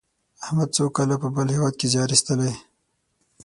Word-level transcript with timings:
احمد 0.43 0.69
څو 0.75 0.85
کاله 0.95 1.15
په 1.23 1.27
بل 1.35 1.47
هېواد 1.55 1.73
کې 1.79 1.87
زیار 1.93 2.09
ایستلی. 2.13 2.53